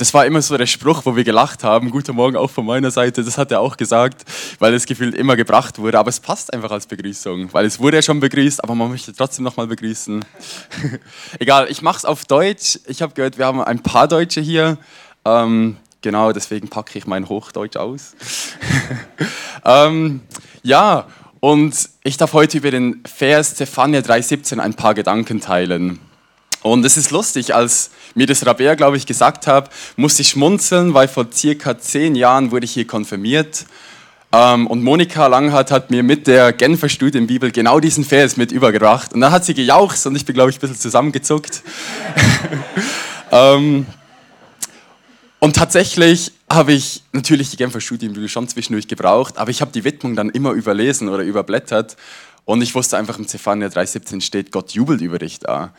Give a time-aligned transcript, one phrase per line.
[0.00, 1.90] das war immer so der Spruch, wo wir gelacht haben.
[1.90, 3.22] Guten Morgen auch von meiner Seite.
[3.22, 4.24] Das hat er auch gesagt,
[4.58, 5.98] weil es gefühlt immer gebracht wurde.
[5.98, 9.12] Aber es passt einfach als Begrüßung, weil es wurde ja schon begrüßt, aber man möchte
[9.12, 10.24] trotzdem nochmal begrüßen.
[11.38, 12.78] Egal, ich mache es auf Deutsch.
[12.86, 14.78] Ich habe gehört, wir haben ein paar Deutsche hier.
[15.26, 18.14] Ähm, genau, deswegen packe ich mein Hochdeutsch aus.
[19.66, 20.22] ähm,
[20.62, 21.08] ja,
[21.40, 21.74] und
[22.04, 26.00] ich darf heute über den Vers Zephania 3,17 ein paar Gedanken teilen.
[26.62, 30.92] Und es ist lustig, als mir das Rabea, glaube ich, gesagt hat, musste ich schmunzeln,
[30.92, 33.64] weil vor circa zehn Jahren wurde ich hier konfirmiert.
[34.32, 39.12] Ähm, und Monika Langhardt hat mir mit der Genfer Studienbibel genau diesen Vers mit übergebracht.
[39.12, 41.62] Und dann hat sie gejaucht und ich bin, glaube ich, ein bisschen zusammengezuckt.
[43.32, 43.86] ähm,
[45.40, 49.84] und tatsächlich habe ich natürlich die Genfer Studienbibel schon zwischendurch gebraucht, aber ich habe die
[49.84, 51.96] Widmung dann immer überlesen oder überblättert.
[52.44, 55.72] Und ich wusste einfach, im Zephania 3,17 steht, Gott jubelt über dich da.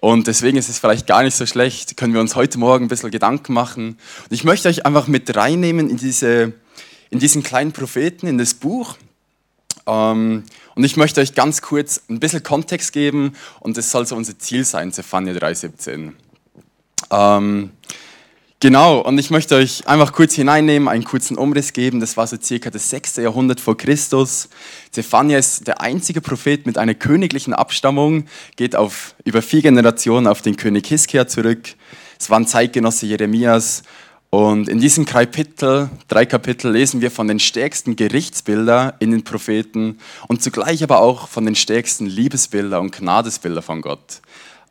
[0.00, 2.88] Und deswegen ist es vielleicht gar nicht so schlecht, können wir uns heute Morgen ein
[2.88, 3.88] bisschen Gedanken machen.
[3.88, 6.54] Und ich möchte euch einfach mit reinnehmen in, diese,
[7.10, 8.96] in diesen kleinen Propheten, in das Buch.
[9.86, 14.16] Ähm, und ich möchte euch ganz kurz ein bisschen Kontext geben und das soll so
[14.16, 16.12] unser Ziel sein, Zephania 3,17.
[18.62, 21.98] Genau, und ich möchte euch einfach kurz hineinnehmen, einen kurzen Umriss geben.
[21.98, 23.16] Das war so circa das 6.
[23.16, 24.50] Jahrhundert vor Christus.
[24.90, 30.42] Zephania ist der einzige Prophet mit einer königlichen Abstammung, geht auf über vier Generationen auf
[30.42, 31.70] den König Hiskia zurück.
[32.18, 33.82] Es war ein Zeitgenosse Jeremias.
[34.28, 39.98] Und in diesem Kapitel, drei Kapitel, lesen wir von den stärksten Gerichtsbildern in den Propheten
[40.28, 44.20] und zugleich aber auch von den stärksten Liebesbildern und Gnadesbildern von Gott.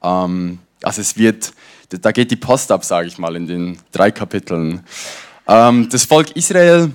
[0.03, 1.53] Ähm, also es wird
[1.89, 4.83] da geht die Post ab, sage ich mal, in den drei Kapiteln.
[5.47, 6.91] Ähm, das Volk Israel,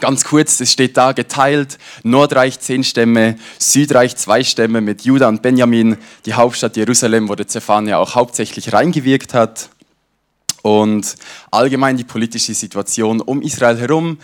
[0.00, 5.42] ganz kurz, es steht da geteilt, Nordreich zehn Stämme, Südreich zwei Stämme mit Juda und
[5.42, 9.68] Benjamin, die Hauptstadt Jerusalem, wo der Zephania auch hauptsächlich reingewirkt hat.
[10.62, 11.16] Und
[11.50, 14.18] allgemein die politische Situation um Israel herum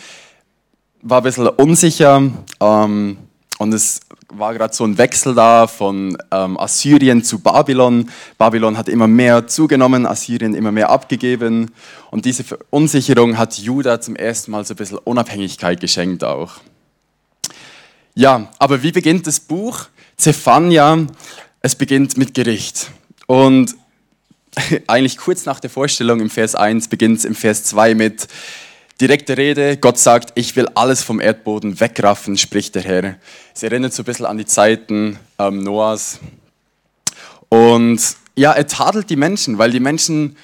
[1.02, 2.22] war ein bisschen unsicher.
[2.60, 3.18] Ähm,
[3.60, 8.10] und es war gerade so ein Wechsel da von ähm, Assyrien zu Babylon.
[8.38, 11.70] Babylon hat immer mehr zugenommen, Assyrien immer mehr abgegeben.
[12.10, 16.52] Und diese Verunsicherung hat Juda zum ersten Mal so ein bisschen Unabhängigkeit geschenkt auch.
[18.14, 19.88] Ja, aber wie beginnt das Buch?
[20.16, 21.06] Zephania,
[21.60, 22.90] es beginnt mit Gericht.
[23.26, 23.76] Und
[24.86, 28.26] eigentlich kurz nach der Vorstellung im Vers 1 beginnt es im Vers 2 mit
[29.00, 33.16] Direkte Rede, Gott sagt, ich will alles vom Erdboden wegraffen, spricht der Herr.
[33.54, 36.20] Es erinnert so ein bisschen an die Zeiten ähm, Noahs.
[37.48, 37.98] Und
[38.36, 40.36] ja, er tadelt die Menschen, weil die Menschen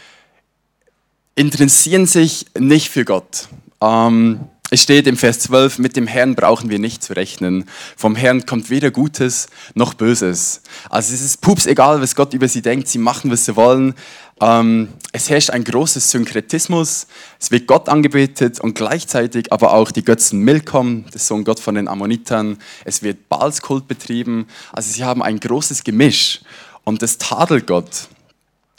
[1.34, 3.48] interessieren sich nicht für Gott.
[3.82, 4.40] Ähm,
[4.70, 7.66] es steht im Vers 12, mit dem Herrn brauchen wir nicht zu rechnen.
[7.96, 10.60] Vom Herrn kommt weder Gutes noch Böses.
[10.90, 12.88] Also es ist pups egal, was Gott über sie denkt.
[12.88, 13.94] Sie machen, was sie wollen.
[14.40, 17.06] Ähm, es herrscht ein großes Synkretismus.
[17.38, 21.76] Es wird Gott angebetet und gleichzeitig aber auch die Götzen Milkom, das Sohn Gott von
[21.76, 22.58] den Ammonitern.
[22.84, 24.48] Es wird Baalskult betrieben.
[24.72, 26.40] Also sie haben ein großes Gemisch
[26.82, 28.08] und das tadelt Gott.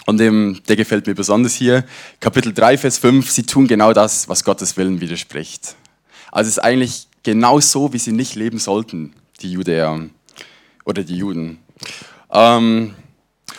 [0.08, 1.84] Und dem, der gefällt mir besonders hier.
[2.22, 5.76] Kapitel 3, Vers 5, sie tun genau das, was Gottes Willen widerspricht.
[6.32, 10.08] Also es ist eigentlich genau so, wie sie nicht leben sollten, die Judäer
[10.86, 11.60] oder die Juden.
[12.32, 12.94] Ähm,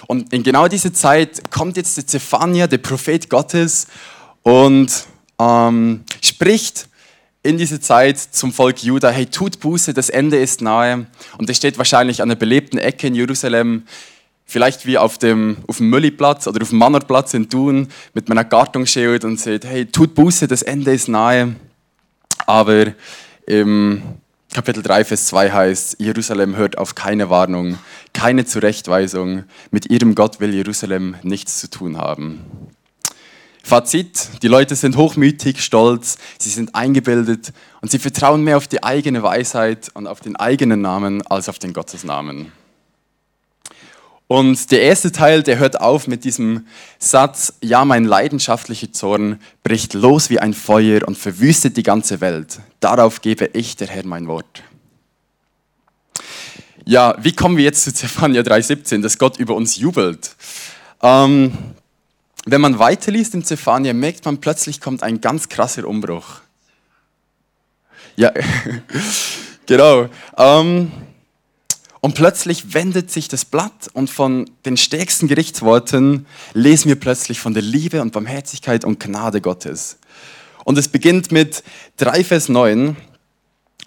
[0.06, 3.86] und in genau diese Zeit kommt jetzt der Zephania, der Prophet Gottes,
[4.42, 5.04] und
[5.38, 6.88] ähm, spricht
[7.42, 11.08] in diese Zeit zum Volk Juda, hey, tut Buße, das Ende ist nahe.
[11.36, 13.82] Und er steht wahrscheinlich an der belebten Ecke in Jerusalem
[14.48, 18.44] vielleicht wie auf dem, auf dem Mülliplatz oder auf dem Mannerplatz in Thun mit meiner
[18.44, 21.54] Gartenschild und sagt, hey, tut Buße, das Ende ist nahe.
[22.46, 22.86] Aber
[23.46, 24.02] im
[24.54, 27.78] Kapitel 3, Vers 2 heißt, Jerusalem hört auf keine Warnung,
[28.14, 29.44] keine Zurechtweisung.
[29.70, 32.40] Mit ihrem Gott will Jerusalem nichts zu tun haben.
[33.62, 38.82] Fazit, die Leute sind hochmütig, stolz, sie sind eingebildet und sie vertrauen mehr auf die
[38.82, 42.50] eigene Weisheit und auf den eigenen Namen als auf den Gottesnamen.
[44.28, 46.66] Und der erste Teil, der hört auf mit diesem
[46.98, 52.60] Satz, ja, mein leidenschaftlicher Zorn bricht los wie ein Feuer und verwüstet die ganze Welt.
[52.78, 54.62] Darauf gebe ich, der Herr, mein Wort.
[56.84, 60.36] Ja, wie kommen wir jetzt zu Zephania 3,17, dass Gott über uns jubelt?
[61.02, 61.56] Ähm,
[62.44, 66.40] wenn man weiterliest in Zephania, merkt man plötzlich kommt ein ganz krasser Umbruch.
[68.16, 68.32] Ja,
[69.66, 70.08] genau.
[70.36, 70.92] Ähm,
[72.08, 76.24] und plötzlich wendet sich das Blatt und von den stärksten Gerichtsworten
[76.54, 79.98] lesen wir plötzlich von der Liebe und Barmherzigkeit und Gnade Gottes.
[80.64, 81.62] Und es beginnt mit
[81.98, 82.96] 3 Vers 9.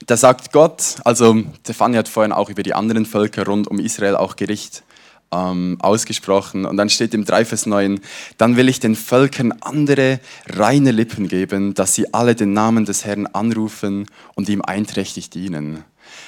[0.05, 4.15] Da sagt Gott, also Stefania hat vorhin auch über die anderen Völker rund um Israel
[4.15, 4.83] auch Gericht
[5.31, 6.65] ähm, ausgesprochen.
[6.65, 8.01] Und dann steht im 3 Vers 9,
[8.37, 13.03] dann will ich den Völkern andere reine Lippen geben, dass sie alle den Namen des
[13.03, 15.83] Herrn anrufen und ihm einträchtig dienen.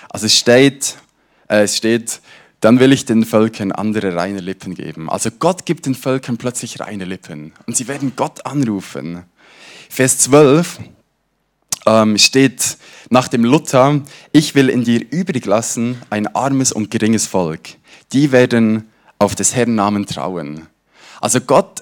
[0.10, 0.98] Also es steht,
[1.48, 2.22] es steht,
[2.60, 5.10] dann will ich den Völkern andere reine Lippen geben.
[5.10, 9.24] Also Gott gibt den Völkern plötzlich reine Lippen und sie werden Gott anrufen.
[9.90, 10.80] Vers 12
[11.86, 12.78] ähm, steht
[13.10, 14.02] nach dem Luther,
[14.32, 17.70] ich will in dir übrig lassen ein armes und geringes Volk.
[18.14, 20.68] Die werden auf des Herrn Namen trauen.
[21.20, 21.82] Also Gott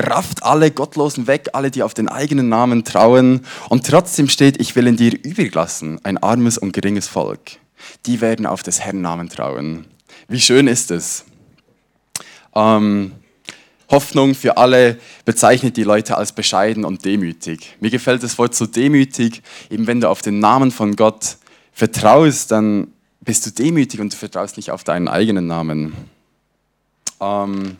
[0.00, 3.46] rafft alle Gottlosen weg, alle, die auf den eigenen Namen trauen.
[3.68, 7.58] Und trotzdem steht, ich will in dir übrig lassen ein armes und geringes Volk.
[8.06, 9.86] Die werden auf des Herrn Namen trauen.
[10.28, 11.24] Wie schön ist es?
[12.54, 13.12] Ähm,
[13.90, 17.76] Hoffnung für alle bezeichnet die Leute als bescheiden und demütig.
[17.80, 21.38] Mir gefällt das Wort so demütig, eben wenn du auf den Namen von Gott
[21.72, 22.88] vertraust, dann
[23.20, 25.92] bist du demütig und du vertraust nicht auf deinen eigenen Namen.
[27.20, 27.76] Ähm,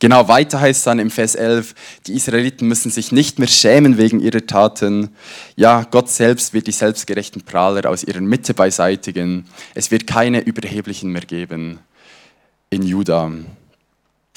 [0.00, 1.74] genau, weiter heißt dann im Vers 11,
[2.08, 5.10] die Israeliten müssen sich nicht mehr schämen wegen ihrer Taten.
[5.54, 9.46] Ja, Gott selbst wird die selbstgerechten Prahler aus ihrer Mitte beiseitigen.
[9.74, 11.78] Es wird keine Überheblichen mehr geben
[12.70, 13.30] in Juda.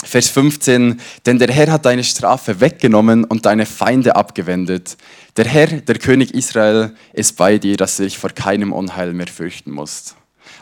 [0.03, 4.97] Vers 15, denn der Herr hat deine Strafe weggenommen und deine Feinde abgewendet.
[5.37, 9.27] Der Herr, der König Israel, ist bei dir, dass du dich vor keinem Unheil mehr
[9.27, 10.15] fürchten musst.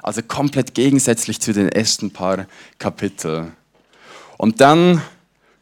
[0.03, 2.45] Also komplett gegensätzlich zu den ersten paar
[2.77, 3.53] Kapiteln.
[4.41, 5.03] Und dann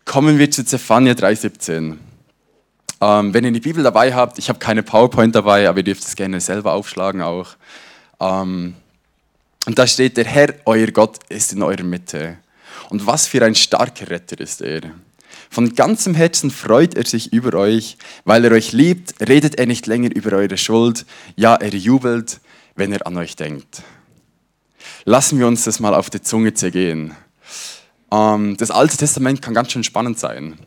[0.06, 1.98] kommen wir zu Zephania 3,17.
[3.02, 6.06] Ähm, wenn ihr die Bibel dabei habt, ich habe keine PowerPoint dabei, aber ihr dürft
[6.06, 7.58] es gerne selber aufschlagen auch.
[8.22, 8.76] Ähm,
[9.66, 12.38] und da steht, der Herr, euer Gott, ist in eurer Mitte.
[12.90, 14.84] Und was für ein starker Retter ist er.
[15.50, 19.88] Von ganzem Herzen freut er sich über euch, weil er euch liebt, redet er nicht
[19.88, 21.06] länger über eure Schuld,
[21.36, 22.40] ja, er jubelt,
[22.76, 23.82] wenn er an euch denkt.
[25.04, 27.14] Lassen wir uns das mal auf die Zunge zergehen.
[28.12, 30.58] Ähm, das Alte Testament kann ganz schön spannend sein.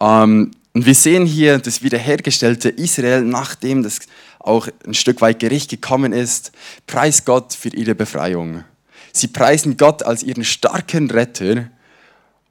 [0.00, 4.00] Ähm, und wir sehen hier das wiederhergestellte Israel, nachdem das
[4.40, 6.52] auch ein Stück weit Gericht gekommen ist.
[6.86, 8.64] Preis Gott für ihre Befreiung.
[9.12, 11.70] Sie preisen Gott als ihren starken Retter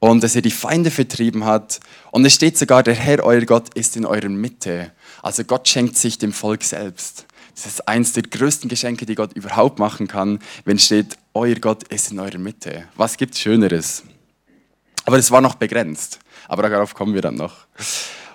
[0.00, 1.80] und dass er die Feinde vertrieben hat.
[2.10, 4.90] Und es steht sogar, der Herr, euer Gott, ist in eurer Mitte.
[5.22, 7.26] Also Gott schenkt sich dem Volk selbst.
[7.54, 11.84] Das ist eines der größten Geschenke, die Gott überhaupt machen kann, wenn steht, euer Gott
[11.88, 12.84] ist in eurer Mitte.
[12.96, 14.02] Was gibt Schöneres?
[15.04, 16.18] Aber es war noch begrenzt.
[16.48, 17.66] Aber darauf kommen wir dann noch.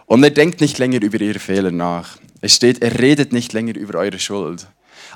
[0.06, 2.18] Und er denkt nicht länger über ihre Fehler nach.
[2.42, 4.68] Es steht, er redet nicht länger über eure Schuld.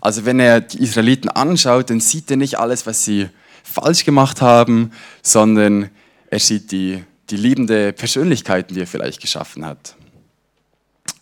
[0.02, 3.30] Also wenn er die Israeliten anschaut, dann sieht er nicht alles, was sie
[3.64, 4.92] falsch gemacht haben,
[5.22, 5.90] sondern
[6.30, 9.96] er sieht die, die liebende Persönlichkeiten, die er vielleicht geschaffen hat.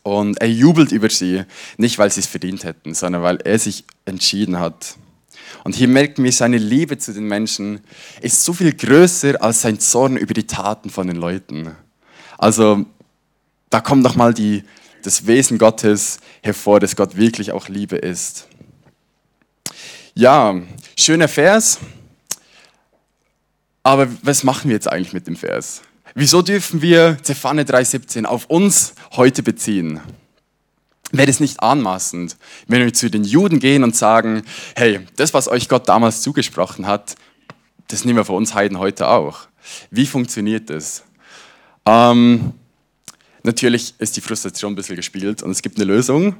[0.03, 1.43] Und er jubelt über sie,
[1.77, 4.95] nicht weil sie es verdient hätten, sondern weil er sich entschieden hat.
[5.63, 7.81] Und hier merken wir, seine Liebe zu den Menschen
[8.21, 11.75] ist so viel größer als sein Zorn über die Taten von den Leuten.
[12.37, 12.85] Also
[13.69, 14.33] da kommt nochmal
[15.03, 18.47] das Wesen Gottes hervor, dass Gott wirklich auch Liebe ist.
[20.15, 20.59] Ja,
[20.97, 21.79] schöner Vers.
[23.83, 25.81] Aber was machen wir jetzt eigentlich mit dem Vers?
[26.13, 30.01] Wieso dürfen wir Zephane 3,17 auf uns heute beziehen?
[31.13, 32.37] Wäre es nicht anmaßend,
[32.67, 34.43] wenn wir zu den Juden gehen und sagen,
[34.75, 37.15] hey, das, was euch Gott damals zugesprochen hat,
[37.87, 39.47] das nehmen wir für uns Heiden heute auch.
[39.89, 41.03] Wie funktioniert das?
[41.85, 42.53] Ähm,
[43.43, 46.35] natürlich ist die Frustration ein bisschen gespielt und es gibt eine Lösung.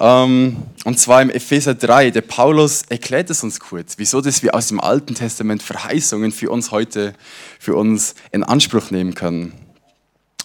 [0.00, 2.10] Ähm, und zwar im Epheser 3.
[2.10, 6.50] Der Paulus erklärt es uns kurz, wieso dass wir aus dem Alten Testament Verheißungen für
[6.50, 7.14] uns heute,
[7.58, 9.52] für uns in Anspruch nehmen können.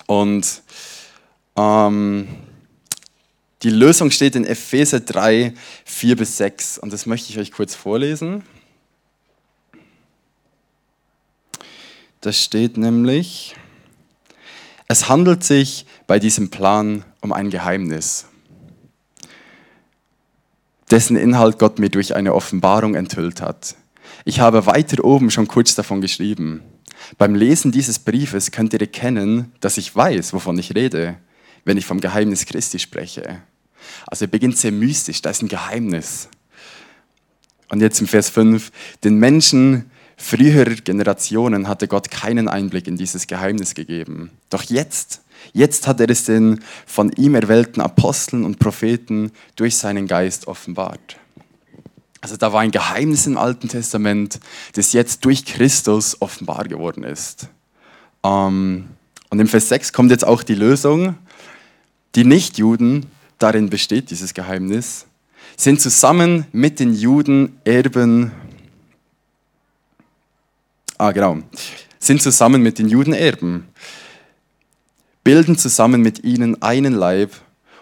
[0.07, 0.63] Und
[1.55, 2.27] ähm,
[3.61, 5.53] die Lösung steht in Epheser 3,
[5.85, 6.79] 4 bis 6.
[6.79, 8.43] Und das möchte ich euch kurz vorlesen.
[12.21, 13.55] Da steht nämlich,
[14.87, 18.25] es handelt sich bei diesem Plan um ein Geheimnis
[20.91, 23.75] dessen Inhalt Gott mir durch eine Offenbarung enthüllt hat.
[24.25, 26.61] Ich habe weiter oben schon kurz davon geschrieben.
[27.17, 31.17] Beim Lesen dieses Briefes könnt ihr erkennen, dass ich weiß, wovon ich rede,
[31.65, 33.41] wenn ich vom Geheimnis Christi spreche.
[34.07, 36.29] Also er beginnt sehr mystisch, da ist ein Geheimnis.
[37.69, 38.71] Und jetzt im Vers 5,
[39.03, 44.31] den Menschen früherer Generationen hatte Gott keinen Einblick in dieses Geheimnis gegeben.
[44.49, 50.07] Doch jetzt Jetzt hat er es den von ihm erwählten Aposteln und Propheten durch seinen
[50.07, 51.17] Geist offenbart.
[52.21, 54.39] Also da war ein Geheimnis im Alten Testament,
[54.75, 57.49] das jetzt durch Christus offenbar geworden ist.
[58.23, 58.87] Ähm,
[59.29, 61.15] und im Vers 6 kommt jetzt auch die Lösung.
[62.15, 63.07] Die Nichtjuden,
[63.39, 65.05] darin besteht dieses Geheimnis,
[65.57, 68.31] sind zusammen mit den Juden Erben
[71.03, 71.39] ah genau,
[71.99, 73.67] sind zusammen mit den Juden Erben,
[75.25, 77.31] bilden zusammen mit ihnen einen Leib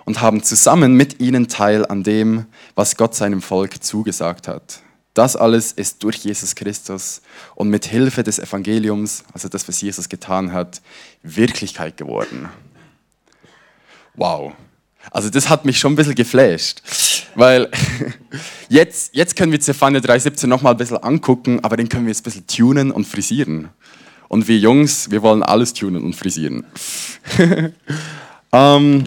[0.05, 4.79] und haben zusammen mit ihnen Teil an dem, was Gott seinem Volk zugesagt hat.
[5.13, 7.21] Das alles ist durch Jesus Christus
[7.53, 10.81] und mit Hilfe des Evangeliums, also das, was Jesus getan hat,
[11.21, 12.49] Wirklichkeit geworden.
[14.15, 14.53] Wow.
[15.11, 16.81] Also das hat mich schon ein bisschen geflasht,
[17.35, 17.69] weil
[18.69, 22.21] jetzt, jetzt können wir Zephania 3,17 nochmal ein bisschen angucken, aber den können wir jetzt
[22.21, 23.69] ein bisschen tunen und frisieren.
[24.27, 26.65] Und wir Jungs, wir wollen alles tunen und frisieren.
[28.51, 29.03] ähm,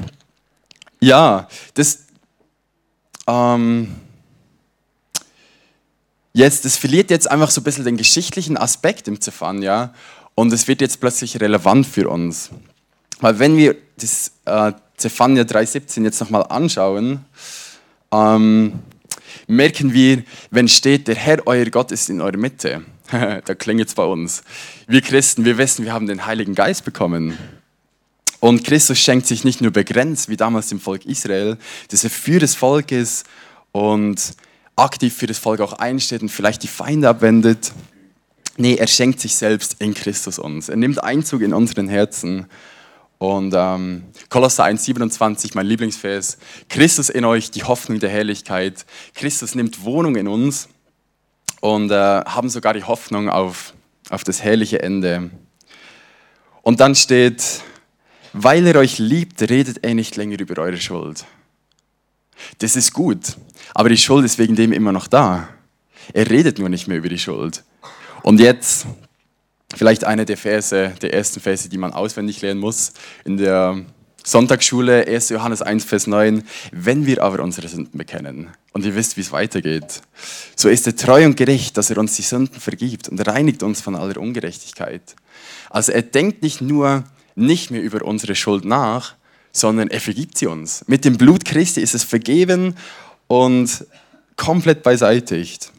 [1.00, 2.00] ja, das...
[3.26, 3.88] Ähm,
[6.36, 9.94] Jetzt, das verliert jetzt einfach so ein bisschen den geschichtlichen Aspekt im Zephania
[10.34, 12.50] und es wird jetzt plötzlich relevant für uns.
[13.20, 17.24] Weil wenn wir das äh, Zephania 3,17 jetzt nochmal anschauen,
[18.14, 18.80] ähm,
[19.46, 22.82] merken wir, wenn steht, der Herr, euer Gott ist in eurer Mitte.
[23.10, 24.42] da klingt es bei uns.
[24.86, 27.36] Wir Christen, wir wissen, wir haben den Heiligen Geist bekommen.
[28.40, 31.56] Und Christus schenkt sich nicht nur begrenzt, wie damals dem Volk Israel,
[31.88, 33.26] dass er für das Volk ist
[33.72, 34.34] und
[34.76, 37.72] aktiv für das Volk auch einsteht und vielleicht die Feinde abwendet.
[38.56, 40.68] Nee, er schenkt sich selbst in Christus uns.
[40.68, 42.46] Er nimmt Einzug in unseren Herzen.
[43.24, 46.36] Und ähm, Kolosser 1,27, mein Lieblingsvers.
[46.68, 48.84] Christus in euch, die Hoffnung der Herrlichkeit.
[49.14, 50.68] Christus nimmt Wohnung in uns
[51.62, 53.72] und äh, haben sogar die Hoffnung auf,
[54.10, 55.30] auf das herrliche Ende.
[56.60, 57.62] Und dann steht,
[58.34, 61.24] weil er euch liebt, redet er nicht länger über eure Schuld.
[62.58, 63.38] Das ist gut,
[63.72, 65.48] aber die Schuld ist wegen dem immer noch da.
[66.12, 67.64] Er redet nur nicht mehr über die Schuld.
[68.22, 68.86] Und jetzt
[69.76, 72.92] vielleicht eine der Verse, der ersten Verse, die man auswendig lernen muss
[73.24, 73.84] in der
[74.26, 75.28] Sonntagsschule, 1.
[75.28, 76.44] Johannes 1, Vers 9.
[76.72, 80.00] Wenn wir aber unsere Sünden bekennen und ihr wisst, wie es weitergeht,
[80.56, 83.82] so ist er treu und gerecht, dass er uns die Sünden vergibt und reinigt uns
[83.82, 85.14] von aller Ungerechtigkeit.
[85.68, 87.04] Also er denkt nicht nur
[87.34, 89.14] nicht mehr über unsere Schuld nach,
[89.52, 90.84] sondern er vergibt sie uns.
[90.86, 92.76] Mit dem Blut Christi ist es vergeben
[93.26, 93.84] und
[94.36, 95.70] komplett beseitigt.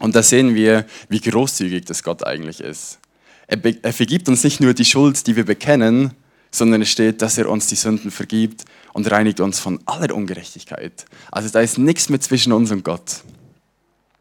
[0.00, 2.98] Und da sehen wir, wie großzügig das Gott eigentlich ist.
[3.46, 6.12] Er, er vergibt uns nicht nur die Schuld, die wir bekennen,
[6.50, 11.04] sondern es steht, dass er uns die Sünden vergibt und reinigt uns von aller Ungerechtigkeit.
[11.30, 13.22] Also da ist nichts mehr zwischen uns und Gott.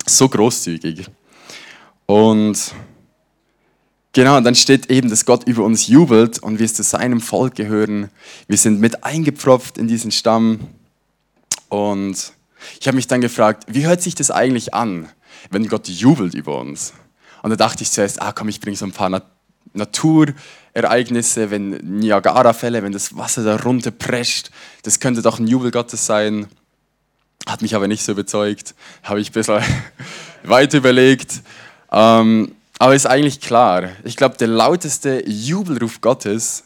[0.06, 1.08] So großzügig.
[2.06, 2.74] Und
[4.16, 8.10] Genau, dann steht eben, dass Gott über uns jubelt und wir zu seinem Volk gehören.
[8.48, 10.70] Wir sind mit eingepfropft in diesen Stamm.
[11.68, 12.32] Und
[12.80, 15.10] ich habe mich dann gefragt, wie hört sich das eigentlich an,
[15.52, 16.94] wenn Gott jubelt über uns?
[17.46, 19.24] Und da dachte ich zuerst, ah komm, ich bringe so ein paar Nat
[19.74, 24.50] Naturereignisse, wenn Niagara-Fälle, wenn das Wasser da runterprescht,
[24.82, 26.48] das könnte doch ein Jubel Gottes sein.
[27.46, 28.74] Hat mich aber nicht so überzeugt,
[29.04, 29.62] habe ich ein bisschen
[30.44, 31.44] weiter überlegt.
[31.92, 33.90] Ähm, aber ist eigentlich klar.
[34.06, 36.64] Ich glaube, der lauteste Jubelruf Gottes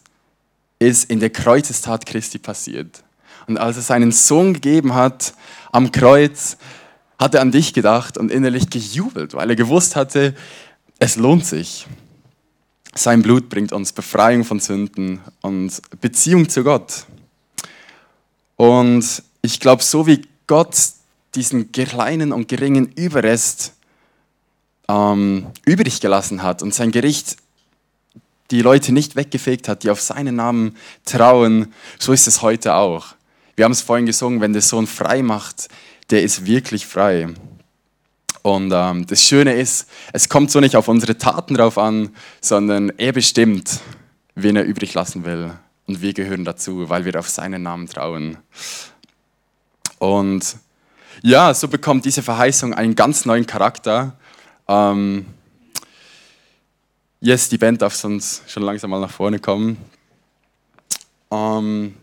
[0.79, 3.03] ist in der Kreuzestat Christi passiert.
[3.47, 5.33] Und als er seinen Sohn gegeben hat
[5.73, 6.55] am Kreuz,
[7.19, 10.33] hat er an dich gedacht und innerlich gejubelt, weil er gewusst hatte,
[10.99, 11.87] es lohnt sich.
[12.93, 17.05] Sein Blut bringt uns Befreiung von Sünden und Beziehung zu Gott.
[18.57, 20.75] Und ich glaube, so wie Gott
[21.35, 23.73] diesen kleinen und geringen Überrest
[24.89, 27.37] ähm, übrig gelassen hat und sein Gericht
[28.51, 30.75] die Leute nicht weggefegt hat, die auf seinen Namen
[31.05, 33.13] trauen, so ist es heute auch.
[33.55, 35.69] Wir haben es vorhin gesungen, wenn der Sohn frei macht,
[36.09, 37.29] der ist wirklich frei.
[38.49, 42.09] Und ähm, das Schöne ist, es kommt so nicht auf unsere Taten drauf an,
[42.41, 43.79] sondern er bestimmt,
[44.33, 45.51] wen er übrig lassen will.
[45.85, 48.39] Und wir gehören dazu, weil wir auf seinen Namen trauen.
[49.99, 50.57] Und
[51.21, 54.17] ja, so bekommt diese Verheißung einen ganz neuen Charakter.
[54.67, 55.27] Ähm,
[57.21, 59.77] yes, die Band darf sonst schon langsam mal nach vorne kommen.
[61.29, 61.93] Ähm,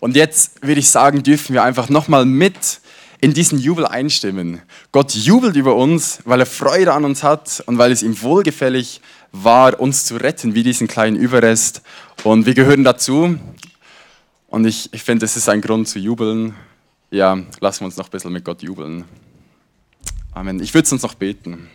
[0.00, 2.80] und jetzt würde ich sagen, dürfen wir einfach nochmal mit
[3.22, 4.60] in diesen Jubel einstimmen.
[4.90, 9.00] Gott jubelt über uns, weil er Freude an uns hat und weil es ihm wohlgefällig
[9.30, 11.82] war, uns zu retten, wie diesen kleinen Überrest.
[12.24, 13.38] Und wir gehören dazu.
[14.48, 16.56] Und ich, ich finde, es ist ein Grund zu jubeln.
[17.12, 19.04] Ja, lassen wir uns noch ein bisschen mit Gott jubeln.
[20.32, 20.60] Amen.
[20.60, 21.70] Ich würde uns noch beten.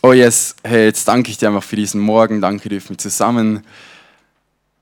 [0.00, 2.40] Oh yes, hey, jetzt danke ich dir einfach für diesen Morgen.
[2.40, 3.64] Danke, dürfen wir zusammen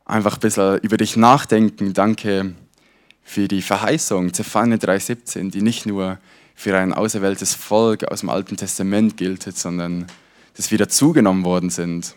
[0.08, 1.94] einfach ein bisschen über dich nachdenken.
[1.94, 2.54] Danke
[3.22, 6.18] für die Verheißung, Zephania 3,17, die nicht nur
[6.54, 10.06] für ein auserwähltes Volk aus dem Alten Testament gilt, sondern
[10.56, 12.16] dass wir dazugenommen worden sind.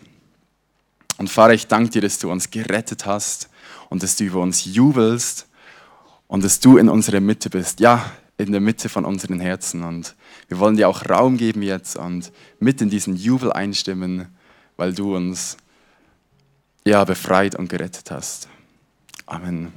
[1.18, 3.50] Und Vater, ich danke dir, dass du uns gerettet hast
[3.90, 5.46] und dass du über uns jubelst
[6.26, 7.78] und dass du in unserer Mitte bist.
[7.78, 9.84] Ja, in der Mitte von unseren Herzen.
[9.84, 10.16] Und
[10.48, 14.28] wir wollen dir auch Raum geben jetzt und mit in diesen Jubel einstimmen,
[14.76, 15.58] weil du uns
[16.84, 18.48] ja, befreit und gerettet hast.
[19.26, 19.72] Amen.